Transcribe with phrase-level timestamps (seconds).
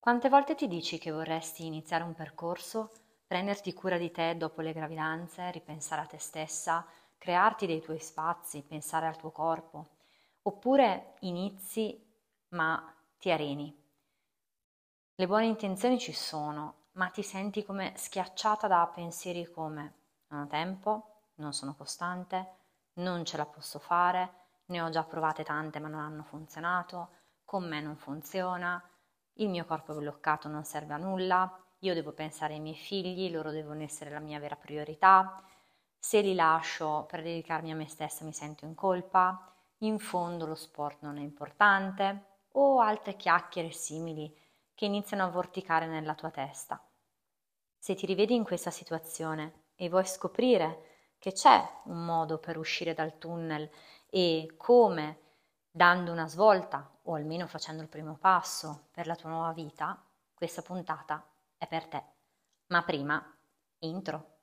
[0.00, 2.90] Quante volte ti dici che vorresti iniziare un percorso,
[3.26, 6.86] prenderti cura di te dopo le gravidanze, ripensare a te stessa,
[7.18, 9.98] crearti dei tuoi spazi, pensare al tuo corpo?
[10.44, 12.02] Oppure inizi
[12.54, 12.82] ma
[13.18, 13.78] ti areni?
[15.16, 19.96] Le buone intenzioni ci sono, ma ti senti come schiacciata da pensieri come
[20.28, 22.54] non ho tempo, non sono costante,
[22.94, 27.10] non ce la posso fare, ne ho già provate tante ma non hanno funzionato,
[27.44, 28.82] con me non funziona,
[29.40, 33.50] il mio corpo bloccato, non serve a nulla, io devo pensare ai miei figli, loro
[33.50, 35.42] devono essere la mia vera priorità,
[35.98, 40.54] se li lascio per dedicarmi a me stessa mi sento in colpa, in fondo lo
[40.54, 44.34] sport non è importante, o altre chiacchiere simili
[44.74, 46.82] che iniziano a vorticare nella tua testa.
[47.78, 52.92] Se ti rivedi in questa situazione e vuoi scoprire che c'è un modo per uscire
[52.92, 53.70] dal tunnel
[54.08, 55.18] e come
[55.70, 60.00] dando una svolta o almeno facendo il primo passo per la tua nuova vita,
[60.32, 62.02] questa puntata è per te.
[62.68, 63.20] Ma prima,
[63.80, 64.39] intro.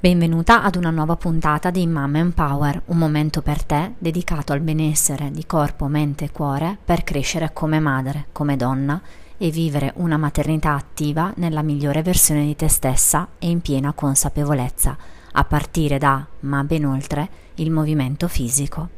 [0.00, 5.32] Benvenuta ad una nuova puntata di Mama Empower, un momento per te dedicato al benessere
[5.32, 9.02] di corpo, mente e cuore per crescere come madre, come donna
[9.36, 14.96] e vivere una maternità attiva nella migliore versione di te stessa e in piena consapevolezza,
[15.32, 18.88] a partire da, ma ben oltre, il movimento fisico.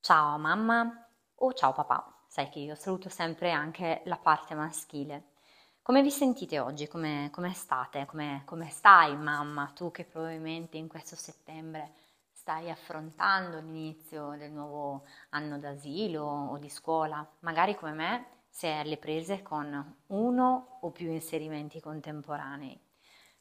[0.00, 5.34] Ciao mamma o ciao papà sai che io saluto sempre anche la parte maschile.
[5.80, 6.88] Come vi sentite oggi?
[6.88, 8.06] Come, come state?
[8.06, 9.70] Come, come stai, mamma?
[9.72, 11.94] Tu che probabilmente in questo settembre
[12.32, 18.96] stai affrontando l'inizio del nuovo anno d'asilo o di scuola, magari come me sei alle
[18.96, 22.76] prese con uno o più inserimenti contemporanei.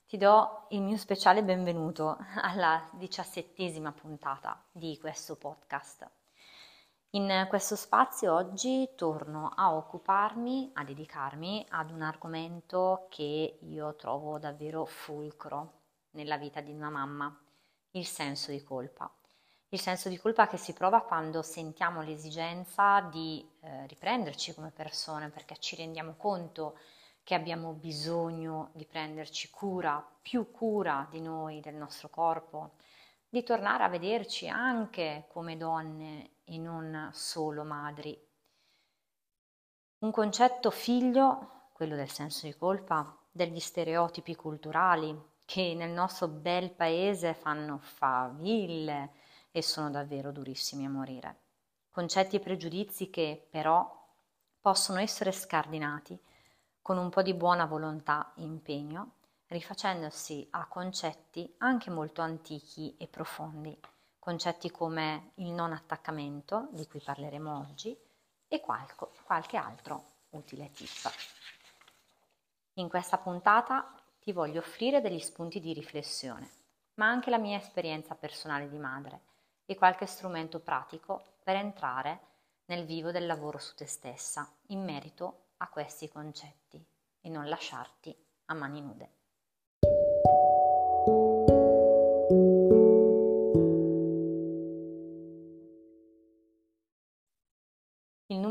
[0.06, 6.08] Ti do il mio speciale benvenuto alla diciassettesima puntata di questo podcast.
[7.16, 14.40] In questo spazio oggi torno a occuparmi, a dedicarmi ad un argomento che io trovo
[14.40, 15.82] davvero fulcro
[16.14, 17.32] nella vita di una mamma,
[17.92, 19.14] il senso di colpa.
[19.70, 25.30] Il senso di colpa che si prova quando sentiamo l'esigenza di eh, riprenderci come persone
[25.30, 26.80] perché ci rendiamo conto
[27.22, 32.72] che abbiamo bisogno di prenderci cura, più cura di noi, del nostro corpo,
[33.34, 38.16] di tornare a vederci anche come donne e non solo madri.
[40.02, 46.70] Un concetto figlio, quello del senso di colpa, degli stereotipi culturali che nel nostro bel
[46.70, 49.14] paese fanno faville
[49.50, 51.38] e sono davvero durissimi a morire.
[51.90, 54.10] Concetti e pregiudizi che però
[54.62, 56.16] possono essere scardinati
[56.84, 59.14] con un po' di buona volontà e impegno,
[59.54, 63.80] rifacendosi a concetti anche molto antichi e profondi
[64.24, 67.94] concetti come il non attaccamento, di cui parleremo oggi,
[68.48, 71.12] e qualco, qualche altro utile tip.
[72.76, 76.50] In questa puntata ti voglio offrire degli spunti di riflessione,
[76.94, 79.20] ma anche la mia esperienza personale di madre
[79.66, 82.20] e qualche strumento pratico per entrare
[82.68, 86.82] nel vivo del lavoro su te stessa in merito a questi concetti
[87.20, 88.16] e non lasciarti
[88.46, 89.23] a mani nude.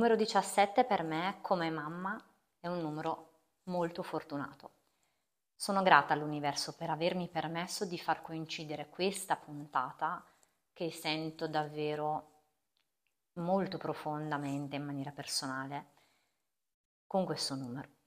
[0.03, 2.21] Numero 17 per me come mamma
[2.59, 4.73] è un numero molto fortunato.
[5.55, 10.27] Sono grata all'universo per avermi permesso di far coincidere questa puntata
[10.73, 12.31] che sento davvero
[13.35, 15.93] molto profondamente in maniera personale
[17.07, 18.02] con questo numero.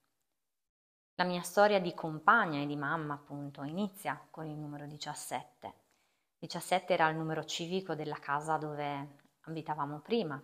[1.17, 5.73] La mia storia di compagna e di mamma appunto inizia con il numero 17.
[6.39, 10.41] 17 era il numero civico della casa dove abitavamo prima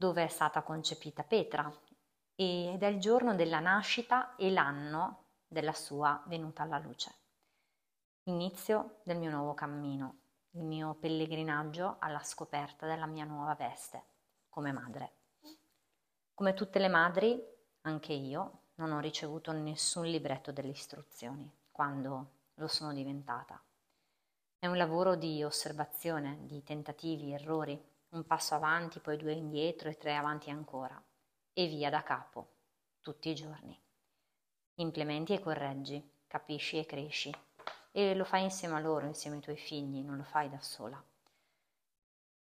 [0.00, 1.70] dove è stata concepita Petra
[2.34, 7.14] ed è il giorno della nascita e l'anno della sua venuta alla luce.
[8.28, 10.20] Inizio del mio nuovo cammino,
[10.52, 14.04] il mio pellegrinaggio alla scoperta della mia nuova veste
[14.48, 15.16] come madre.
[16.32, 17.38] Come tutte le madri,
[17.82, 23.62] anche io non ho ricevuto nessun libretto delle istruzioni quando lo sono diventata.
[24.58, 27.78] È un lavoro di osservazione, di tentativi, errori,
[28.10, 31.00] un passo avanti, poi due indietro e tre avanti ancora,
[31.52, 32.52] e via da capo,
[33.00, 33.78] tutti i giorni.
[34.76, 37.34] Implementi e correggi, capisci e cresci,
[37.92, 41.02] e lo fai insieme a loro, insieme ai tuoi figli, non lo fai da sola.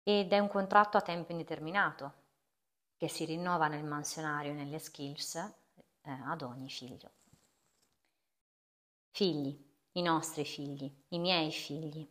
[0.02, 2.14] Ed è un contratto a tempo indeterminato
[2.98, 5.64] che si rinnova nel mansionario e nelle skills
[6.06, 7.12] eh, ad ogni figlio.
[9.12, 9.58] Figli,
[9.94, 12.08] i nostri figli, i miei figli,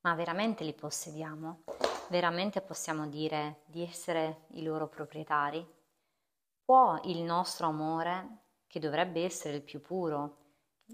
[0.00, 1.64] ma veramente li possediamo?
[2.08, 5.64] Veramente possiamo dire di essere i loro proprietari?
[6.64, 10.38] Può il nostro amore, che dovrebbe essere il più puro,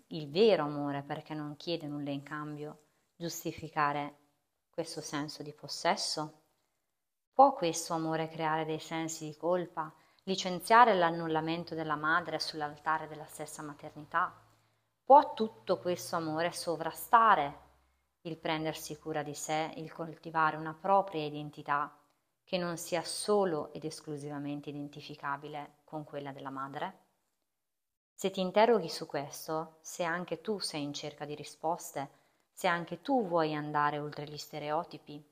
[0.08, 2.86] il vero amore perché non chiede nulla in cambio,
[3.16, 4.16] giustificare
[4.70, 6.42] questo senso di possesso?
[7.32, 9.94] Può questo amore creare dei sensi di colpa,
[10.28, 14.30] licenziare l'annullamento della madre sull'altare della stessa maternità?
[15.02, 17.60] Può tutto questo amore sovrastare
[18.22, 21.98] il prendersi cura di sé, il coltivare una propria identità
[22.44, 27.06] che non sia solo ed esclusivamente identificabile con quella della madre?
[28.12, 32.10] Se ti interroghi su questo, se anche tu sei in cerca di risposte,
[32.52, 35.26] se anche tu vuoi andare oltre gli stereotipi,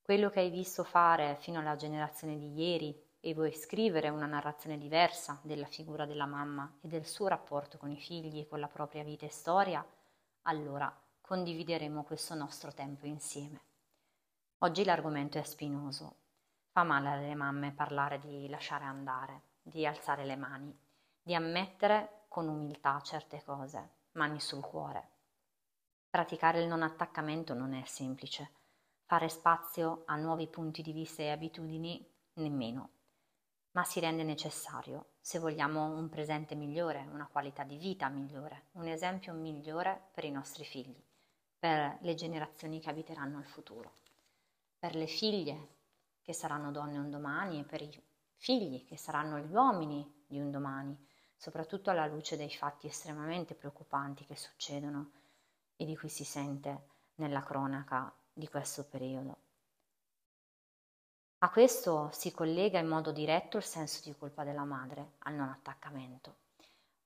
[0.00, 4.76] quello che hai visto fare fino alla generazione di ieri e vuoi scrivere una narrazione
[4.76, 8.68] diversa della figura della mamma e del suo rapporto con i figli e con la
[8.68, 9.82] propria vita e storia,
[10.42, 13.60] allora condivideremo questo nostro tempo insieme.
[14.58, 16.16] Oggi l'argomento è spinoso.
[16.72, 20.76] Fa male alle mamme parlare di lasciare andare, di alzare le mani
[21.24, 25.10] di ammettere con umiltà certe cose, mani sul cuore.
[26.10, 28.50] Praticare il non attaccamento non è semplice,
[29.04, 32.04] fare spazio a nuovi punti di vista e abitudini
[32.34, 32.90] nemmeno,
[33.72, 38.86] ma si rende necessario se vogliamo un presente migliore, una qualità di vita migliore, un
[38.86, 41.00] esempio migliore per i nostri figli,
[41.58, 43.98] per le generazioni che abiteranno il futuro,
[44.78, 45.68] per le figlie
[46.22, 48.02] che saranno donne un domani e per i
[48.36, 51.10] figli che saranno gli uomini di un domani
[51.42, 55.10] soprattutto alla luce dei fatti estremamente preoccupanti che succedono
[55.74, 56.86] e di cui si sente
[57.16, 59.50] nella cronaca di questo periodo.
[61.44, 65.48] A questo si collega in modo diretto il senso di colpa della madre al non
[65.48, 66.36] attaccamento,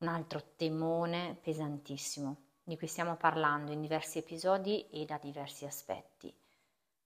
[0.01, 6.31] un altro temone pesantissimo di cui stiamo parlando in diversi episodi e da diversi aspetti.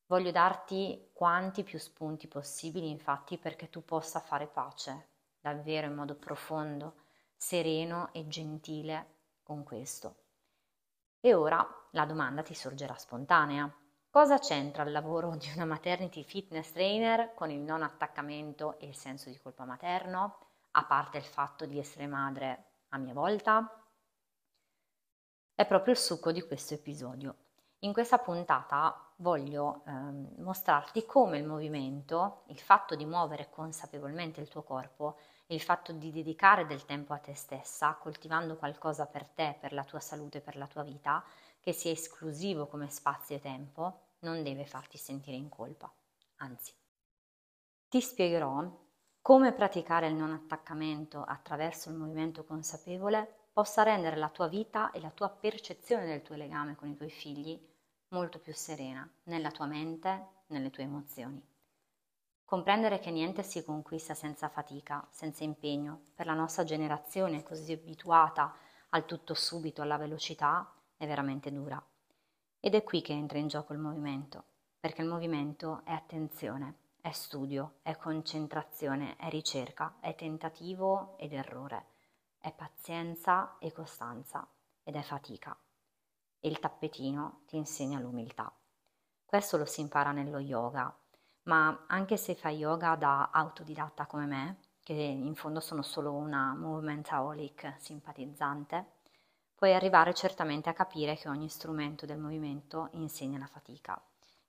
[0.07, 6.17] Voglio darti quanti più spunti possibili, infatti, perché tu possa fare pace davvero in modo
[6.17, 6.97] profondo
[7.37, 10.17] sereno e gentile con questo.
[11.21, 13.73] E ora la domanda ti sorgerà spontanea.
[14.13, 18.97] Cosa c'entra il lavoro di una maternity fitness trainer con il non attaccamento e il
[18.97, 23.73] senso di colpa materno, a parte il fatto di essere madre a mia volta?
[25.55, 27.37] È proprio il succo di questo episodio.
[27.83, 34.49] In questa puntata voglio ehm, mostrarti come il movimento, il fatto di muovere consapevolmente il
[34.49, 39.57] tuo corpo, il fatto di dedicare del tempo a te stessa, coltivando qualcosa per te,
[39.61, 41.23] per la tua salute, per la tua vita,
[41.61, 45.93] che sia esclusivo come spazio e tempo, non deve farti sentire in colpa.
[46.37, 46.73] Anzi,
[47.89, 48.89] ti spiegherò
[49.23, 55.01] come praticare il non attaccamento attraverso il movimento consapevole possa rendere la tua vita e
[55.01, 57.61] la tua percezione del tuo legame con i tuoi figli
[58.09, 61.45] molto più serena nella tua mente, nelle tue emozioni.
[62.45, 68.53] Comprendere che niente si conquista senza fatica, senza impegno, per la nostra generazione così abituata
[68.89, 70.69] al tutto subito, alla velocità,
[71.01, 71.83] è veramente dura.
[72.61, 74.45] Ed è qui che entra in gioco il movimento,
[74.79, 81.87] perché il movimento è attenzione, è studio, è concentrazione, è ricerca, è tentativo ed errore,
[82.39, 84.47] è pazienza e costanza
[84.83, 85.57] ed è fatica.
[86.39, 88.53] E il tappetino ti insegna l'umiltà.
[89.25, 90.95] Questo lo si impara nello yoga,
[91.45, 96.55] ma anche se fai yoga da autodidatta come me, che in fondo sono solo una
[96.55, 98.99] movementaholic simpatizzante,
[99.61, 104.03] puoi arrivare certamente a capire che ogni strumento del movimento insegna la fatica,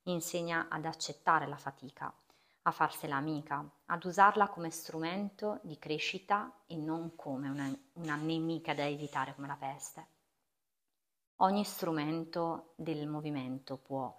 [0.04, 2.14] insegna ad accettare la fatica,
[2.62, 8.74] a farsela amica, ad usarla come strumento di crescita e non come una, una nemica
[8.74, 10.08] da evitare come la peste.
[11.42, 14.18] Ogni strumento del movimento può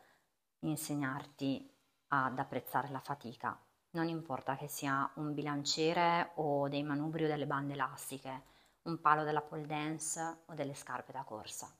[0.59, 1.75] insegnarti
[2.09, 3.59] ad apprezzare la fatica.
[3.93, 8.51] Non importa che sia un bilanciere o dei manubri o delle bande elastiche,
[8.83, 11.75] un palo della pole dance o delle scarpe da corsa.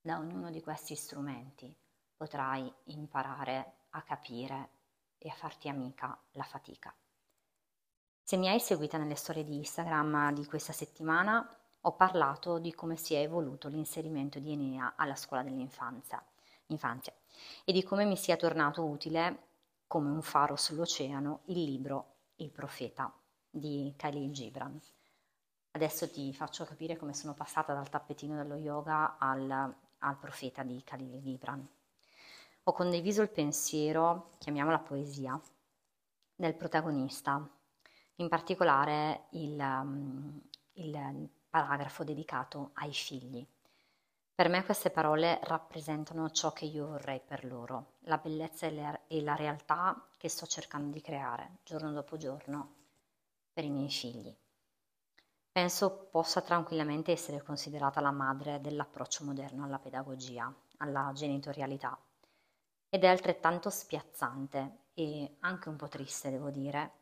[0.00, 1.74] Da ognuno di questi strumenti
[2.16, 4.70] potrai imparare a capire
[5.18, 6.94] e a farti amica la fatica.
[8.22, 11.46] Se mi hai seguita nelle storie di Instagram di questa settimana,
[11.80, 16.24] ho parlato di come si è evoluto l'inserimento di Enea alla scuola dell'infanzia
[16.72, 17.12] infanzia,
[17.64, 19.48] e di come mi sia tornato utile
[19.86, 23.12] come un faro sull'oceano il libro Il profeta
[23.48, 24.80] di Khalil Gibran.
[25.74, 30.82] Adesso ti faccio capire come sono passata dal tappetino dello yoga al, al profeta di
[30.84, 31.66] Khalil Gibran.
[32.64, 35.40] Ho condiviso il pensiero, chiamiamola poesia,
[36.36, 37.48] del protagonista,
[38.16, 40.42] in particolare il,
[40.74, 43.46] il paragrafo dedicato ai figli.
[44.34, 49.36] Per me queste parole rappresentano ciò che io vorrei per loro, la bellezza e la
[49.36, 52.74] realtà che sto cercando di creare giorno dopo giorno
[53.52, 54.36] per i miei figli.
[55.52, 61.94] Penso possa tranquillamente essere considerata la madre dell'approccio moderno alla pedagogia, alla genitorialità.
[62.88, 67.00] Ed è altrettanto spiazzante e anche un po' triste, devo dire,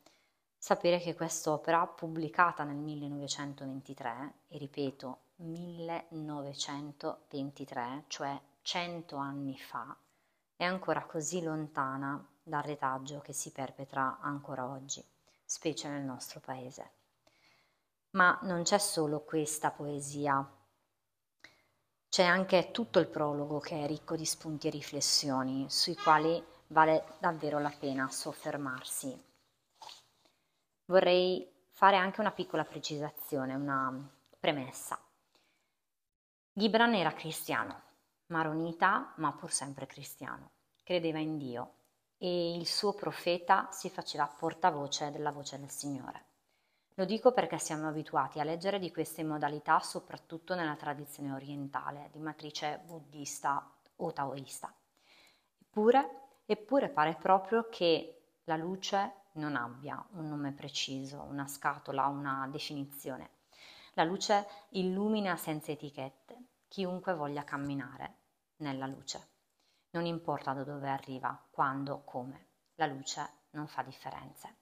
[0.57, 9.95] sapere che quest'opera, pubblicata nel 1923, e ripeto 1923, cioè 100 anni fa,
[10.57, 15.01] è ancora così lontana dal retaggio che si perpetra ancora oggi,
[15.45, 16.99] specie nel nostro paese.
[18.11, 20.45] Ma non c'è solo questa poesia,
[22.09, 27.15] c'è anche tutto il prologo che è ricco di spunti e riflessioni sui quali vale
[27.19, 29.29] davvero la pena soffermarsi
[30.91, 34.99] vorrei fare anche una piccola precisazione, una premessa.
[36.51, 37.81] Gibran era cristiano,
[38.27, 40.51] maronita, ma pur sempre cristiano.
[40.83, 41.73] Credeva in Dio
[42.17, 46.25] e il suo profeta si faceva portavoce della voce del Signore.
[47.01, 52.19] Lo dico perché siamo abituati a leggere di queste modalità soprattutto nella tradizione orientale, di
[52.19, 54.71] matrice buddista o taoista.
[55.57, 62.47] Eppure, eppure pare proprio che la luce non abbia un nome preciso, una scatola, una
[62.51, 63.31] definizione.
[63.93, 68.17] La luce illumina senza etichette chiunque voglia camminare
[68.57, 69.29] nella luce.
[69.89, 74.60] Non importa da dove arriva, quando, come, la luce non fa differenze.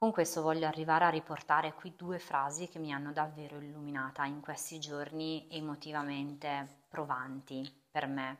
[0.00, 4.40] Con questo voglio arrivare a riportare qui due frasi che mi hanno davvero illuminata in
[4.40, 8.38] questi giorni emotivamente provanti per me,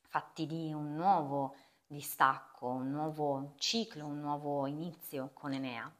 [0.00, 1.54] fatti di un nuovo
[1.86, 5.94] distacco, un nuovo ciclo, un nuovo inizio con Enea.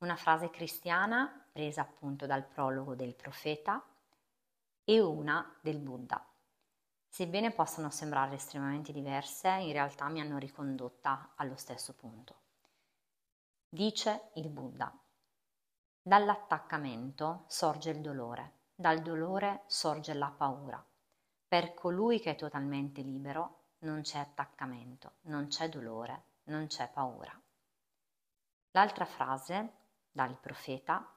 [0.00, 3.82] Una frase cristiana presa appunto dal prologo del profeta
[4.84, 6.22] e una del Buddha.
[7.08, 12.43] Sebbene possano sembrare estremamente diverse, in realtà mi hanno ricondotta allo stesso punto.
[13.74, 14.96] Dice il Buddha,
[16.00, 20.80] dall'attaccamento sorge il dolore, dal dolore sorge la paura.
[21.48, 27.36] Per colui che è totalmente libero non c'è attaccamento, non c'è dolore, non c'è paura.
[28.70, 29.72] L'altra frase,
[30.08, 31.12] dal profeta,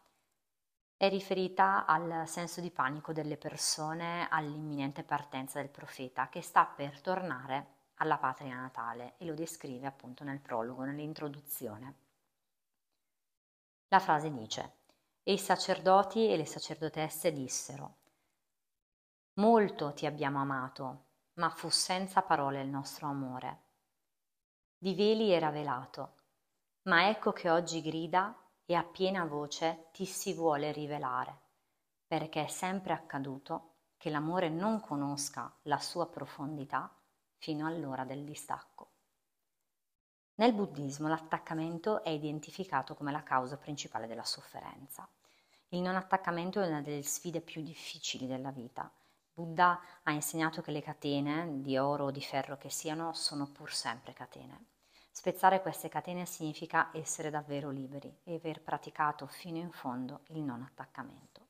[0.98, 7.02] è riferita al senso di panico delle persone all'imminente partenza del profeta che sta per
[7.02, 12.06] tornare alla patria natale e lo descrive appunto nel prologo, nell'introduzione.
[13.90, 14.80] La frase dice,
[15.24, 17.96] e i sacerdoti e le sacerdotesse dissero,
[19.36, 23.64] molto ti abbiamo amato, ma fu senza parole il nostro amore.
[24.78, 26.16] Di veli era velato,
[26.84, 31.40] ma ecco che oggi grida e a piena voce ti si vuole rivelare,
[32.06, 36.94] perché è sempre accaduto che l'amore non conosca la sua profondità
[37.38, 38.87] fino all'ora del distacco.
[40.38, 45.08] Nel buddismo l'attaccamento è identificato come la causa principale della sofferenza.
[45.70, 48.92] Il non attaccamento è una delle sfide più difficili della vita
[49.38, 53.72] Buddha ha insegnato che le catene, di oro o di ferro che siano, sono pur
[53.72, 54.66] sempre catene.
[55.12, 60.64] Spezzare queste catene significa essere davvero liberi e aver praticato fino in fondo il non
[60.64, 61.46] attaccamento.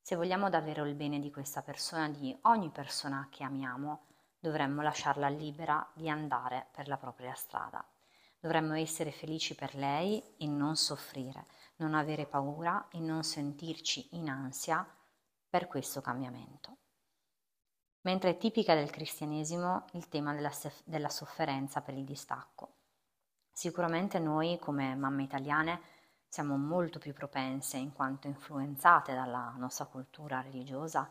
[0.00, 4.06] Se vogliamo davvero il bene di questa persona, di ogni persona che amiamo,
[4.40, 7.86] dovremmo lasciarla libera di andare per la propria strada.
[8.42, 11.46] Dovremmo essere felici per lei e non soffrire,
[11.76, 14.84] non avere paura e non sentirci in ansia
[15.48, 16.78] per questo cambiamento
[18.02, 20.50] mentre è tipica del cristianesimo il tema della,
[20.84, 22.76] della sofferenza per il distacco.
[23.52, 25.80] Sicuramente noi come mamme italiane
[26.26, 31.08] siamo molto più propense, in quanto influenzate dalla nostra cultura religiosa,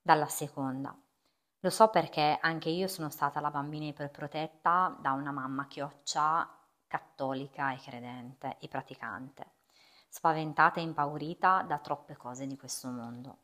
[0.00, 0.94] dalla seconda.
[1.60, 6.57] Lo so perché anche io sono stata la bambina iperprotetta da una mamma chioccia,
[6.88, 9.52] cattolica e credente e praticante,
[10.08, 13.38] spaventata e impaurita da troppe cose di questo mondo.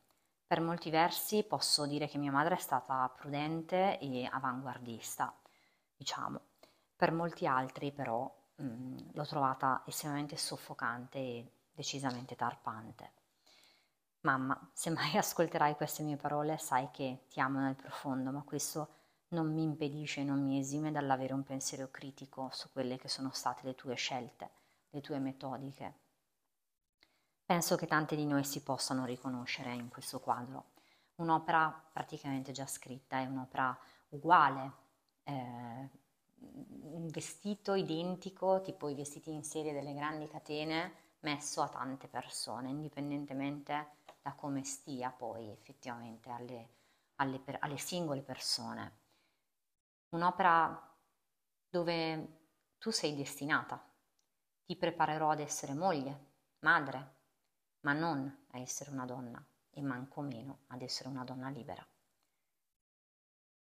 [0.46, 5.32] Per molti versi posso dire che mia madre è stata prudente e avanguardista,
[5.96, 6.40] diciamo.
[6.96, 13.12] Per molti altri però mh, mm, l'ho trovata estremamente soffocante e decisamente tarpante.
[14.20, 19.02] Mamma, se mai ascolterai queste mie parole sai che ti amo nel profondo, ma questo
[19.34, 23.66] non mi impedisce non mi esime dall'avere un pensiero critico su quelle che sono state
[23.66, 24.50] le tue scelte,
[24.90, 25.94] le tue metodiche,
[27.46, 30.72] Penso che tante di noi si possano riconoscere in questo quadro.
[31.16, 33.78] un'opera praticamente già scritta, è un'opera
[34.10, 34.72] uguale,
[35.24, 35.90] eh,
[36.40, 42.68] un vestito identico, tipo i vestiti in serie delle grandi catene, messo a tante persone,
[42.70, 43.88] indipendentemente
[44.22, 46.68] da come stia poi effettivamente alle,
[47.16, 49.02] alle, alle singole persone.
[50.10, 50.96] Un'opera
[51.68, 53.82] dove tu sei destinata,
[54.64, 57.14] ti preparerò ad essere moglie, madre,
[57.80, 61.86] ma non a essere una donna e manco meno ad essere una donna libera.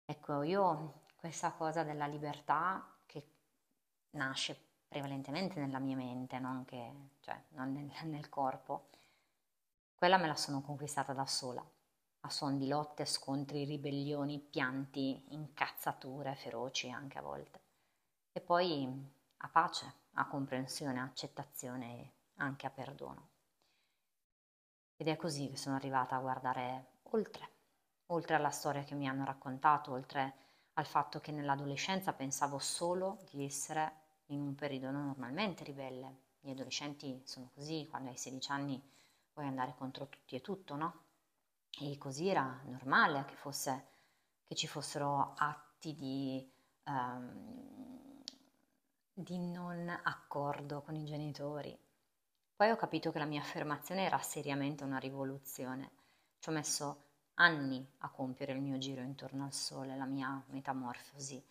[0.06, 3.28] Ecco, io questa cosa della libertà che
[4.12, 4.56] nasce
[4.88, 8.90] prevalentemente nella mia mente, non, che, cioè, non nel, nel corpo,
[9.96, 11.66] quella me la sono conquistata da sola,
[12.26, 17.62] a suon di lotte, scontri, ribellioni, pianti, incazzature feroci anche a volte.
[18.32, 18.90] E poi
[19.38, 23.30] a pace, a comprensione, a accettazione e anche a perdono.
[24.98, 27.50] Ed è così che sono arrivata a guardare oltre,
[28.08, 30.34] oltre alla storia che mi hanno raccontato, oltre
[30.74, 36.24] al fatto che nell'adolescenza pensavo solo di essere in un periodo normalmente ribelle.
[36.40, 38.82] Gli adolescenti sono così, quando hai 16 anni
[39.34, 41.05] vuoi andare contro tutti e tutto, no?
[41.78, 43.88] E così era normale che, fosse,
[44.44, 46.52] che ci fossero atti di,
[46.86, 48.24] um,
[49.14, 51.78] di non accordo con i genitori.
[52.56, 55.92] Poi ho capito che la mia affermazione era seriamente una rivoluzione.
[56.40, 57.04] Ci ho messo
[57.36, 61.44] anni a compiere il mio giro intorno al sole, la mia metamorfosi.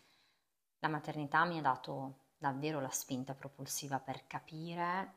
[0.79, 5.15] La maternità mi ha dato davvero la spinta propulsiva per capire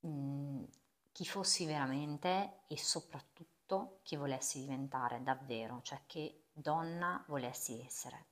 [0.00, 0.64] mh, mm,
[1.12, 3.49] chi fossi veramente e soprattutto
[4.02, 8.26] chi volessi diventare davvero, cioè che donna volessi essere.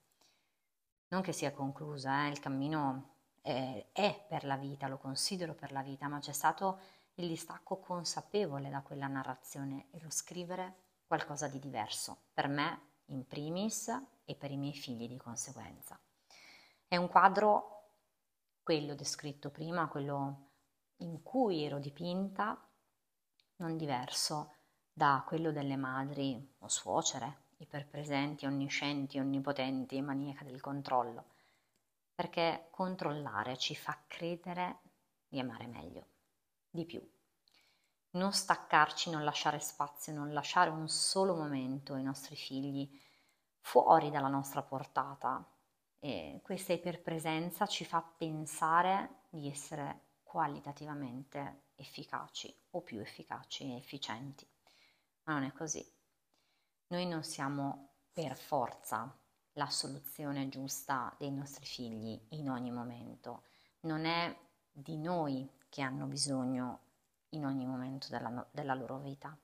[1.08, 5.72] Non che sia conclusa, eh, il cammino è, è per la vita, lo considero per
[5.72, 6.80] la vita, ma c'è stato
[7.14, 13.26] il distacco consapevole da quella narrazione e lo scrivere qualcosa di diverso, per me in
[13.26, 13.88] primis
[14.24, 15.98] e per i miei figli di conseguenza.
[16.86, 17.92] È un quadro,
[18.62, 20.46] quello descritto prima, quello
[20.98, 22.60] in cui ero dipinta,
[23.56, 24.52] non diverso
[24.98, 31.26] da quello delle madri o suocere, iperpresenti, onniscienti, onnipotenti, maniaca del controllo,
[32.12, 34.80] perché controllare ci fa credere
[35.28, 36.04] di amare meglio,
[36.68, 37.00] di più.
[38.10, 42.90] Non staccarci, non lasciare spazio, non lasciare un solo momento ai nostri figli
[43.60, 45.48] fuori dalla nostra portata.
[46.00, 54.44] E questa iperpresenza ci fa pensare di essere qualitativamente efficaci o più efficaci e efficienti.
[55.28, 55.86] Ma non è così.
[56.86, 59.14] Noi non siamo per forza
[59.52, 63.42] la soluzione giusta dei nostri figli in ogni momento.
[63.80, 64.34] Non è
[64.72, 66.80] di noi che hanno bisogno
[67.30, 69.36] in ogni momento della, della loro vita.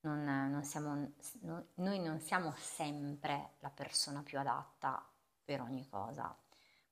[0.00, 5.00] Non, non siamo, no, noi non siamo sempre la persona più adatta
[5.44, 6.36] per ogni cosa.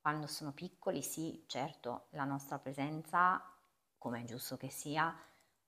[0.00, 3.42] Quando sono piccoli, sì, certo, la nostra presenza
[3.98, 5.12] come è giusto che sia,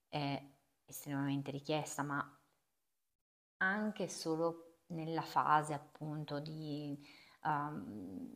[0.09, 0.40] è
[0.88, 2.38] estremamente richiesta, ma
[3.59, 6.98] anche solo nella fase appunto di
[7.42, 8.31] um,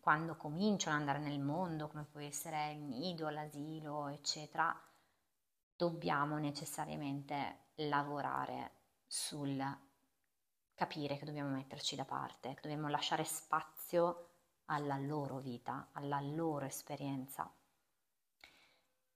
[0.00, 4.74] quando cominciano ad andare nel mondo, come può essere il nido, l'asilo, eccetera,
[5.76, 8.72] dobbiamo necessariamente lavorare
[9.06, 9.62] sul
[10.74, 14.28] capire che dobbiamo metterci da parte, che dobbiamo lasciare spazio
[14.66, 17.52] alla loro vita, alla loro esperienza.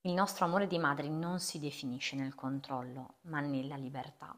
[0.05, 4.37] Il nostro amore di madre non si definisce nel controllo, ma nella libertà,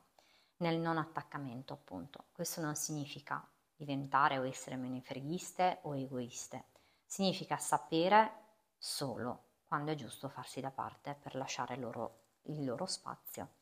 [0.59, 2.27] nel non attaccamento, appunto.
[2.33, 3.43] Questo non significa
[3.75, 6.67] diventare o essere menefreghiste o egoiste.
[7.07, 8.31] Significa sapere
[8.77, 13.55] solo quando è giusto farsi da parte per lasciare loro il loro spazio,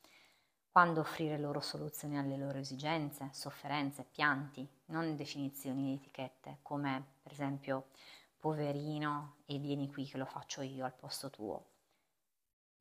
[0.72, 7.30] quando offrire loro soluzioni alle loro esigenze, sofferenze, pianti, non definizioni di etichette, come per
[7.30, 7.90] esempio
[8.40, 11.70] poverino e vieni qui che lo faccio io al posto tuo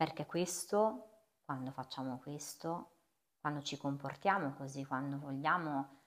[0.02, 3.02] perché questo, quando facciamo questo,
[3.40, 6.06] quando ci comportiamo così, quando vogliamo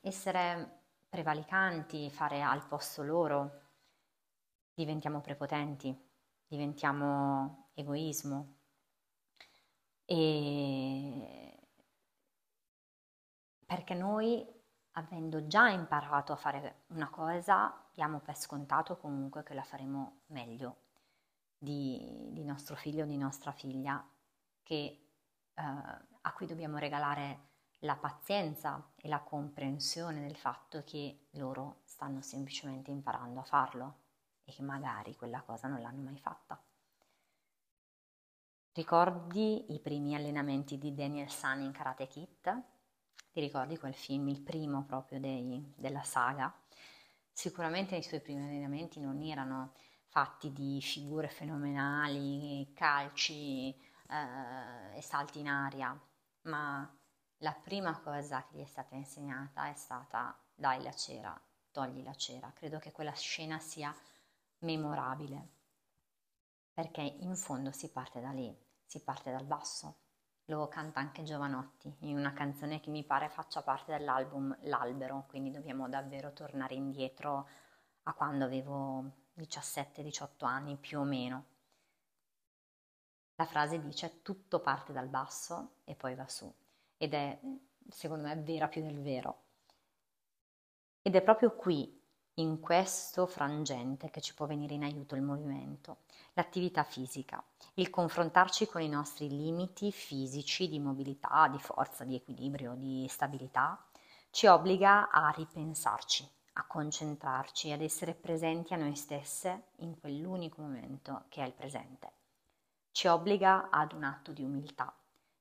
[0.00, 3.60] essere prevalicanti, fare al posto loro,
[4.74, 5.96] diventiamo prepotenti,
[6.48, 8.56] diventiamo egoismo.
[10.04, 11.68] E
[13.66, 14.44] perché noi,
[14.94, 20.86] avendo già imparato a fare una cosa, diamo per scontato comunque che la faremo meglio
[21.58, 24.06] di, di nostro figlio o di nostra figlia
[24.62, 24.74] che,
[25.54, 27.46] eh, a cui dobbiamo regalare
[27.82, 33.98] la pazienza e la comprensione del fatto che loro stanno semplicemente imparando a farlo
[34.44, 36.60] e che magari quella cosa non l'hanno mai fatta.
[38.72, 42.62] Ricordi i primi allenamenti di Daniel San in Karate Kid?
[43.32, 46.52] Ti ricordi quel film, il primo proprio dei, della saga?
[47.32, 49.74] Sicuramente i suoi primi allenamenti non erano
[50.08, 53.70] fatti di figure fenomenali, calci
[54.08, 55.98] eh, e salti in aria,
[56.42, 56.90] ma
[57.38, 61.40] la prima cosa che gli è stata insegnata è stata dai la cera,
[61.70, 62.52] togli la cera.
[62.52, 63.94] Credo che quella scena sia
[64.60, 65.48] memorabile,
[66.72, 69.96] perché in fondo si parte da lì si parte dal basso.
[70.46, 75.50] Lo canta anche Giovanotti in una canzone che mi pare faccia parte dell'album L'albero, quindi
[75.50, 77.46] dobbiamo davvero tornare indietro
[78.04, 81.44] a quando avevo 17-18 anni più o meno.
[83.36, 86.52] La frase dice tutto parte dal basso e poi va su
[86.96, 87.38] ed è
[87.88, 89.42] secondo me vera più del vero.
[91.02, 91.96] Ed è proprio qui
[92.34, 95.98] in questo frangente che ci può venire in aiuto il movimento,
[96.34, 97.42] l'attività fisica,
[97.74, 103.84] il confrontarci con i nostri limiti fisici di mobilità, di forza, di equilibrio, di stabilità,
[104.30, 111.24] ci obbliga a ripensarci, a concentrarci, ad essere presenti a noi stesse in quell'unico momento
[111.28, 112.12] che è il presente.
[112.90, 114.92] Ci obbliga ad un atto di umiltà,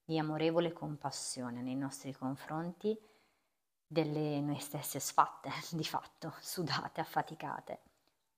[0.05, 2.97] di amorevole compassione nei nostri confronti
[3.87, 7.81] delle noi stesse sfatte, di fatto, sudate, affaticate,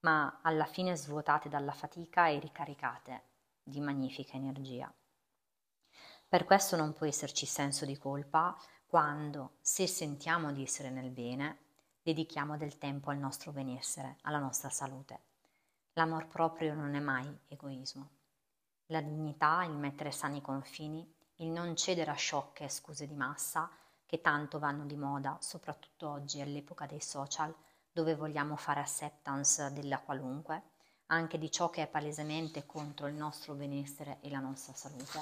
[0.02, 3.24] ma alla fine svuotate dalla fatica e ricaricate
[3.62, 4.92] di magnifica energia.
[6.30, 11.68] Per questo non può esserci senso di colpa quando, se sentiamo di essere nel bene,
[12.02, 15.20] dedichiamo del tempo al nostro benessere, alla nostra salute.
[15.94, 18.10] L'amor proprio non è mai egoismo.
[18.88, 21.08] La dignità, il mettere sani confini,
[21.38, 23.70] il non cedere a sciocche scuse di massa,
[24.06, 27.54] che tanto vanno di moda, soprattutto oggi all'epoca dei social,
[27.92, 30.64] dove vogliamo fare acceptance della qualunque,
[31.08, 35.22] anche di ciò che è palesemente contro il nostro benessere e la nostra salute.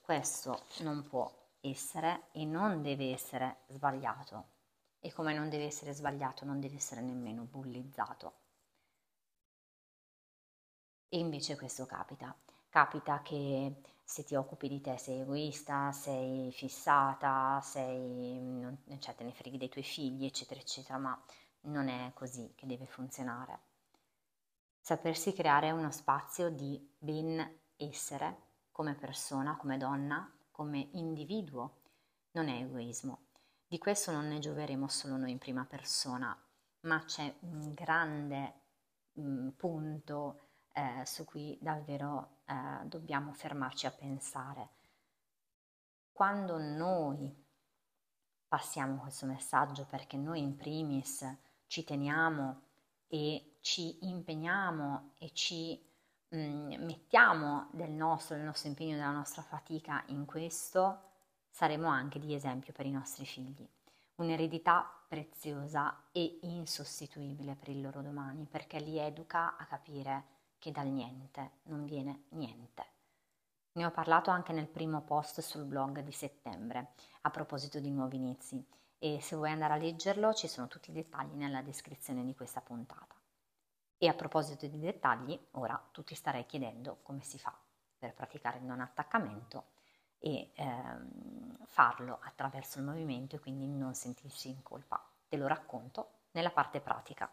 [0.00, 4.55] Questo non può essere e non deve essere sbagliato.
[5.00, 8.34] E come non deve essere sbagliato, non deve essere nemmeno bullizzato.
[11.08, 12.36] E invece questo capita.
[12.68, 18.62] Capita che se ti occupi di te sei egoista, sei fissata, sei,
[18.98, 21.24] cioè te ne freghi dei tuoi figli, eccetera, eccetera, ma
[21.62, 23.60] non è così che deve funzionare.
[24.80, 31.80] Sapersi creare uno spazio di benessere come persona, come donna, come individuo,
[32.32, 33.25] non è egoismo.
[33.68, 36.36] Di questo non ne gioveremo solo noi in prima persona,
[36.82, 38.54] ma c'è un grande
[39.14, 40.40] mh, mm, punto
[40.72, 44.68] eh, su cui davvero eh, dobbiamo fermarci a pensare.
[46.12, 47.44] Quando noi
[48.46, 51.26] passiamo questo messaggio perché noi in primis
[51.66, 52.62] ci teniamo
[53.08, 55.84] e ci impegniamo e ci
[56.28, 61.14] mh, mm, mettiamo del nostro, del nostro impegno, della nostra fatica in questo,
[61.56, 63.66] saremo anche di esempio per i nostri figli.
[64.16, 70.24] Un'eredità preziosa e insostituibile per il loro domani perché li educa a capire
[70.58, 72.84] che dal niente non viene niente.
[73.72, 76.92] Ne ho parlato anche nel primo post sul blog di settembre
[77.22, 78.62] a proposito di nuovi inizi
[78.98, 82.60] e se vuoi andare a leggerlo ci sono tutti i dettagli nella descrizione di questa
[82.60, 83.14] puntata.
[83.96, 87.58] E a proposito di dettagli, ora tu ti starei chiedendo come si fa
[87.98, 89.75] per praticare il non attaccamento
[90.18, 95.02] e ehm, farlo attraverso il movimento e quindi non sentirsi in colpa.
[95.28, 97.30] Te lo racconto nella parte pratica.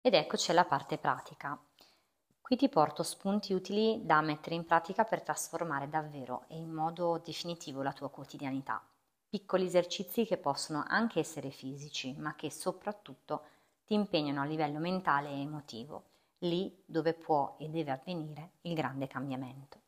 [0.00, 1.60] Ed eccoci alla parte pratica.
[2.40, 7.20] Qui ti porto spunti utili da mettere in pratica per trasformare davvero e in modo
[7.22, 8.82] definitivo la tua quotidianità.
[9.28, 13.42] Piccoli esercizi che possono anche essere fisici, ma che soprattutto
[13.88, 19.06] ti impegnano a livello mentale e emotivo, lì dove può e deve avvenire il grande
[19.06, 19.80] cambiamento.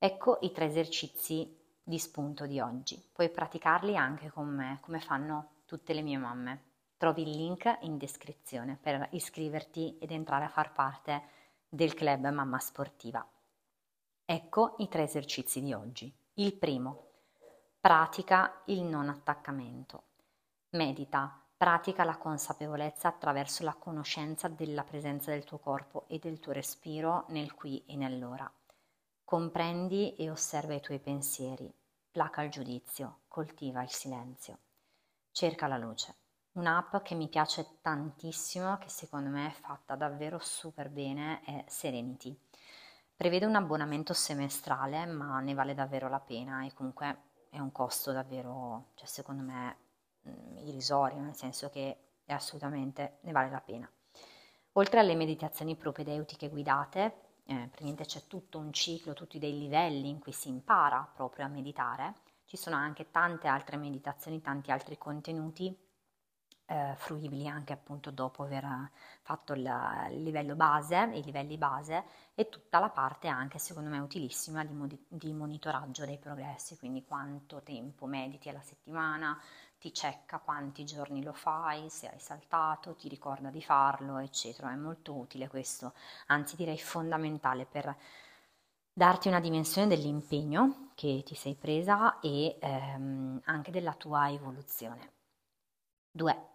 [0.00, 3.00] Ecco i tre esercizi di spunto di oggi.
[3.12, 6.62] Puoi praticarli anche con me, come fanno tutte le mie mamme.
[6.96, 11.22] Trovi il link in descrizione per iscriverti ed entrare a far parte
[11.68, 13.24] del club Mamma Sportiva.
[14.24, 16.12] Ecco i tre esercizi di oggi.
[16.34, 17.10] Il primo,
[17.80, 20.02] pratica il non attaccamento.
[20.70, 26.52] Medita, pratica la consapevolezza attraverso la conoscenza della presenza del tuo corpo e del tuo
[26.52, 28.50] respiro nel qui e nell'ora.
[29.22, 31.70] Comprendi e osserva i tuoi pensieri,
[32.10, 34.56] placa il giudizio, coltiva il silenzio.
[35.32, 36.14] Cerca la luce.
[36.52, 42.34] Un'app che mi piace tantissimo, che secondo me è fatta davvero super bene, è Serenity.
[43.14, 47.18] Prevede un abbonamento semestrale, ma ne vale davvero la pena e comunque
[47.50, 49.88] è un costo davvero, cioè secondo me,
[50.28, 51.96] mm, irrisorio, nel senso che
[52.30, 53.90] e assolutamente ne vale la pena.
[54.74, 57.02] Oltre alle meditazioni propedeutiche guidate,
[57.44, 61.48] eh, praticamente c'è tutto un ciclo, tutti dei livelli in cui si impara proprio a
[61.48, 65.76] meditare, ci sono anche tante altre meditazioni, tanti altri contenuti
[66.66, 68.90] eh, fruibili anche appunto dopo aver
[69.22, 69.68] fatto il,
[70.22, 72.04] livello base, i livelli base
[72.34, 77.60] e tutta la parte anche secondo me utilissima di, di monitoraggio dei progressi, quindi quanto
[77.62, 79.36] tempo mediti alla settimana,
[79.80, 84.70] ti cecca quanti giorni lo fai, se hai saltato, ti ricorda di farlo, eccetera.
[84.70, 85.94] È molto utile questo,
[86.26, 87.96] anzi direi fondamentale per
[88.92, 95.12] darti una dimensione dell'impegno che ti sei presa e ehm, anche della tua evoluzione.
[96.10, 96.48] 2.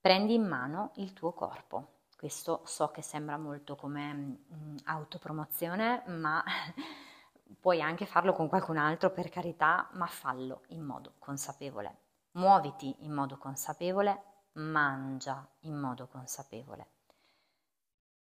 [0.00, 2.04] Prendi in mano il tuo corpo.
[2.16, 6.42] Questo so che sembra molto come mh, mm, autopromozione, ma
[7.60, 12.04] puoi anche farlo con qualcun altro per carità, ma fallo in modo consapevole
[12.36, 16.86] muoviti in modo consapevole, mangia in modo consapevole.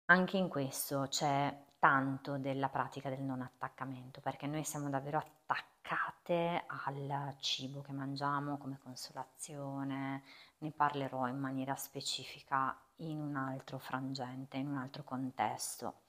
[0.06, 6.64] Anche in questo c'è tanto della pratica del non attaccamento, perché noi siamo davvero attaccate
[6.66, 10.22] al cibo che mangiamo come consolazione,
[10.58, 16.02] ne parlerò in maniera specifica in un altro frangente, in un altro contesto.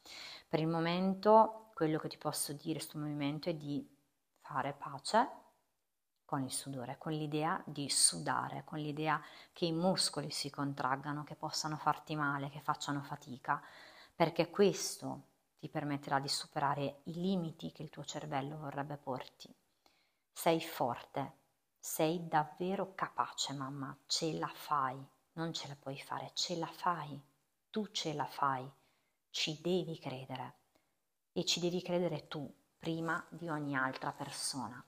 [0.47, 3.87] Per il momento quello che ti posso dire sul movimento è di
[4.41, 5.42] fare pace
[6.33, 11.35] con il sudore, con l'idea di sudare, con l'idea che i muscoli si contraggano, che
[11.35, 13.61] possano farti male, che facciano fatica,
[14.15, 15.25] perché questo
[15.59, 19.53] ti permetterà di superare i limiti che il tuo cervello vorrebbe porti.
[20.31, 21.33] Sei forte,
[21.77, 24.97] sei davvero capace, mamma, ce la fai,
[25.33, 27.21] non ce la puoi fare, ce la fai,
[27.69, 28.67] tu ce la fai,
[29.29, 30.55] ci devi credere
[31.31, 34.83] e ci devi credere tu prima di ogni altra persona.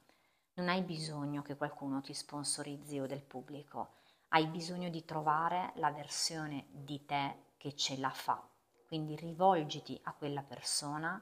[0.58, 3.96] Non hai bisogno che qualcuno ti sponsorizzi o del pubblico,
[4.30, 8.42] hai bisogno di trovare la versione di te che ce la fa.
[8.88, 11.22] Quindi rivolgiti a quella persona,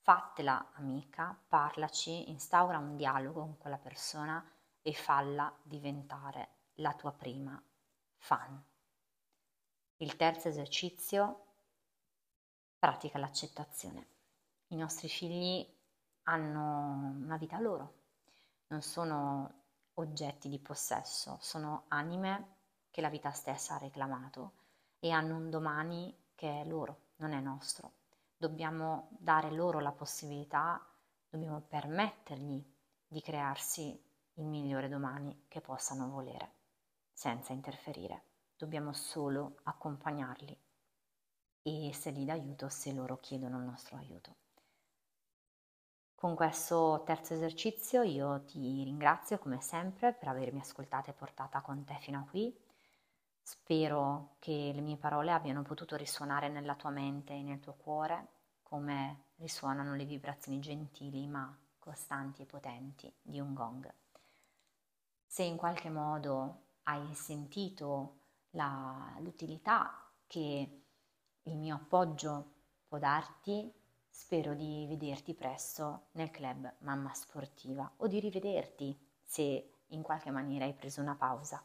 [0.00, 4.44] fatela amica, parlaci, instaura un dialogo con quella persona
[4.82, 7.62] e falla diventare la tua prima
[8.16, 8.62] fan.
[9.96, 11.44] Il terzo esercizio,
[12.78, 14.06] pratica l'accettazione.
[14.68, 15.66] I nostri figli
[16.24, 17.97] hanno una vita loro,
[18.68, 22.56] non sono oggetti di possesso, sono anime
[22.90, 24.52] che la vita stessa ha reclamato
[24.98, 27.92] e hanno un domani che è loro, non è nostro.
[28.36, 30.84] Dobbiamo dare loro la possibilità,
[31.28, 32.64] dobbiamo permettergli
[33.06, 34.00] di crearsi
[34.34, 36.52] il migliore domani che possano volere,
[37.12, 38.22] senza interferire.
[38.56, 40.56] Dobbiamo solo accompagnarli
[41.62, 44.36] e essergli d'aiuto se loro chiedono il nostro aiuto.
[46.18, 51.84] Con questo terzo esercizio io ti ringrazio come sempre per avermi ascoltata e portata con
[51.84, 52.52] te fino a qui.
[53.40, 58.30] Spero che le mie parole abbiano potuto risuonare nella tua mente e nel tuo cuore
[58.64, 63.88] come risuonano le vibrazioni gentili ma costanti e potenti di un gong.
[65.24, 70.82] Se in qualche modo hai sentito la, l'utilità che
[71.42, 72.54] il mio appoggio
[72.88, 73.72] può darti,
[74.20, 80.64] Spero di vederti presto nel club Mamma Sportiva o di rivederti se in qualche maniera
[80.64, 81.64] hai preso una pausa.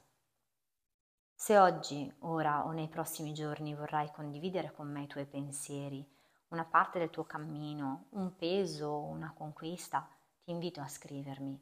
[1.34, 6.08] Se oggi, ora o nei prossimi giorni vorrai condividere con me i tuoi pensieri,
[6.50, 10.08] una parte del tuo cammino, un peso, una conquista,
[10.44, 11.60] ti invito a scrivermi.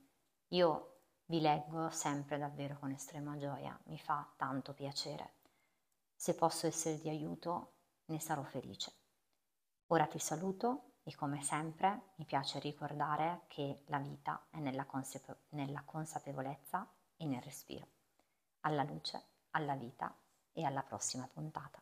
[0.50, 5.36] Io vi leggo sempre davvero con estrema gioia, mi fa tanto piacere.
[6.14, 7.76] Se posso essere di aiuto,
[8.08, 9.01] ne sarò felice.
[9.94, 15.48] Ora ti saluto e come sempre mi piace ricordare che la vita è nella, consape-
[15.50, 17.86] nella consapevolezza e nel respiro.
[18.62, 20.16] Alla luce, alla vita
[20.54, 21.82] e alla prossima puntata.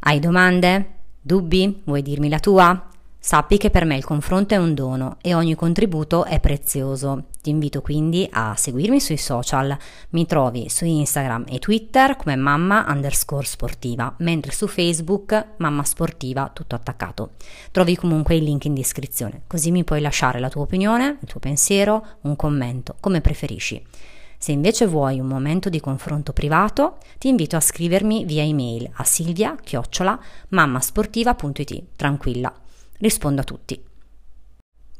[0.00, 0.96] Hai domande?
[1.18, 1.82] Dubbi?
[1.86, 2.87] Vuoi dirmi la tua?
[3.20, 7.24] Sappi che per me il confronto è un dono e ogni contributo è prezioso.
[7.42, 9.76] Ti invito quindi a seguirmi sui social.
[10.10, 16.48] Mi trovi su Instagram e Twitter come mamma underscore sportiva, mentre su Facebook mamma sportiva
[16.54, 17.30] tutto attaccato.
[17.72, 21.40] Trovi comunque il link in descrizione, così mi puoi lasciare la tua opinione, il tuo
[21.40, 23.84] pensiero, un commento, come preferisci.
[24.38, 29.02] Se invece vuoi un momento di confronto privato, ti invito a scrivermi via email a
[29.02, 31.82] silvia-mammasportiva.it.
[31.96, 32.54] Tranquilla
[32.98, 33.82] rispondo a tutti.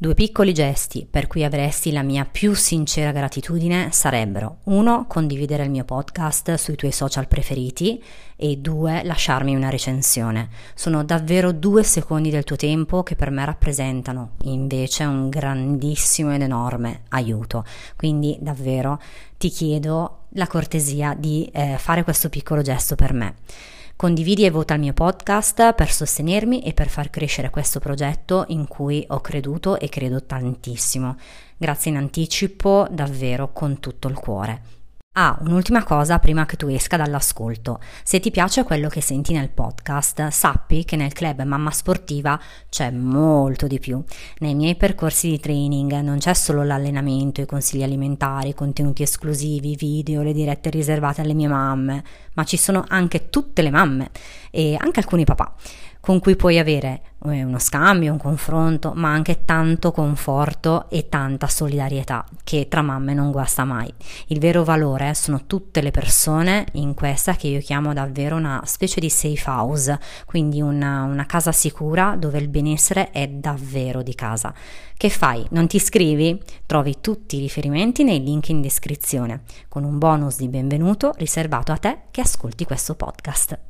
[0.01, 5.71] Due piccoli gesti per cui avresti la mia più sincera gratitudine sarebbero uno, condividere il
[5.71, 8.01] mio podcast sui tuoi social preferiti
[8.37, 10.51] e due, lasciarmi una recensione.
[10.77, 16.43] Sono davvero due secondi del tuo tempo che per me rappresentano invece un grandissimo ed
[16.43, 17.65] enorme aiuto.
[17.97, 19.01] Quindi davvero
[19.37, 23.35] ti chiedo la cortesia di eh, fare questo piccolo gesto per me.
[23.99, 28.69] Condividi e vota il mio podcast per sostenermi e per far crescere questo progetto in
[28.69, 31.17] cui ho creduto e credo tantissimo.
[31.57, 34.78] Grazie in anticipo, davvero con tutto il cuore.
[35.21, 37.81] Ah, un'ultima cosa prima che tu esca dall'ascolto.
[38.05, 42.93] Se ti piace quello che senti nel podcast, sappi che nel club Mamma Sportiva c'è
[42.93, 44.01] molto di più.
[44.39, 49.75] Nei miei percorsi di training non c'è solo l'allenamento, i consigli alimentari, i contenuti esclusivi,
[49.75, 52.05] video, le dirette riservate alle mie mamme,
[52.35, 54.11] ma ci sono anche tutte le mamme
[54.53, 55.53] e anche alcuni papà
[56.09, 61.49] con cui puoi avere eh, uno scambio, un confronto, ma anche tanto conforto e tanta
[61.49, 63.93] solidarietà che tra mamme non guasta mai.
[64.29, 69.01] Il vero valore sono tutte le persone in questa che io chiamo davvero una specie
[69.01, 74.55] di safe house, quindi una, una casa sicura dove il benessere è davvero di casa.
[74.97, 75.45] Che fai?
[75.51, 76.43] Non ti iscrivi?
[76.65, 81.77] Trovi tutti i riferimenti nei link in descrizione, con un bonus di benvenuto riservato a
[81.77, 83.68] te che ascolti questo podcast.